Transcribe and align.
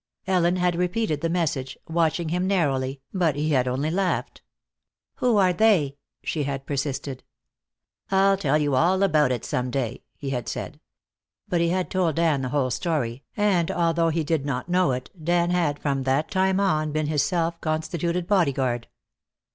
Ellen 0.25 0.55
had 0.55 0.75
repeated 0.75 1.21
the 1.21 1.29
message, 1.29 1.77
watching 1.87 2.29
him 2.29 2.47
narrowly, 2.47 3.01
but 3.13 3.35
he 3.35 3.49
had 3.51 3.67
only 3.67 3.91
laughed. 3.91 4.41
"Who 5.17 5.37
are 5.37 5.53
they?" 5.53 5.95
she 6.23 6.41
had 6.45 6.65
persisted. 6.65 7.23
"I'll 8.09 8.35
tell 8.35 8.57
you 8.57 8.73
all 8.73 9.03
about 9.03 9.31
it 9.31 9.45
some 9.45 9.69
day," 9.69 10.01
he 10.17 10.31
had 10.31 10.49
said. 10.49 10.79
But 11.47 11.61
he 11.61 11.69
had 11.69 11.91
told 11.91 12.15
Dan 12.15 12.41
the 12.41 12.49
whole 12.49 12.71
story, 12.71 13.21
and, 13.37 13.69
although 13.69 14.09
he 14.09 14.23
did 14.23 14.43
not 14.43 14.67
know 14.69 14.91
it, 14.91 15.11
Dan 15.23 15.51
had 15.51 15.77
from 15.77 16.01
that 16.01 16.31
time 16.31 16.59
on 16.59 16.91
been 16.91 17.05
his 17.05 17.21
self 17.21 17.61
constituted 17.61 18.25
bodyguard. 18.25 18.87